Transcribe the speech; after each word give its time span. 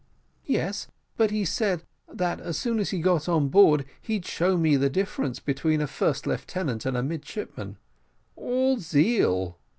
"Yes, 0.47 0.87
but 1.15 1.29
he 1.29 1.45
said, 1.45 1.83
that 2.11 2.39
as 2.41 2.57
soon 2.57 2.79
as 2.79 2.89
he 2.89 3.01
got 3.01 3.29
on 3.29 3.49
board, 3.49 3.85
he'd 4.01 4.25
show 4.25 4.57
me 4.57 4.75
the 4.75 4.89
difference 4.89 5.39
between 5.39 5.79
a 5.79 5.85
first 5.85 6.25
lieutenant 6.25 6.87
and 6.87 6.97
a 6.97 7.03
midshipman." 7.03 7.77
"All 8.35 8.79
zeal." 8.79 9.59